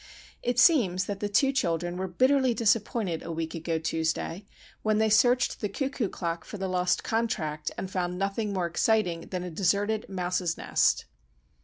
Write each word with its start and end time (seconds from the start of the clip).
It 0.41 0.57
seems 0.57 1.05
that 1.05 1.19
the 1.19 1.29
two 1.29 1.51
children 1.51 1.95
were 1.95 2.07
bitterly 2.07 2.55
disappointed 2.55 3.21
a 3.21 3.31
week 3.31 3.53
ago 3.53 3.77
Tuesday 3.77 4.45
when 4.81 4.97
they 4.97 5.09
searched 5.11 5.59
the 5.61 5.69
cuckoo 5.69 6.09
clock 6.09 6.43
for 6.43 6.57
the 6.57 6.67
lost 6.67 7.03
contract, 7.03 7.69
and 7.77 7.91
found 7.91 8.17
nothing 8.17 8.51
more 8.51 8.65
exciting 8.65 9.27
than 9.27 9.43
a 9.43 9.51
deserted 9.51 10.09
mouse's 10.09 10.57
nest. 10.57 11.05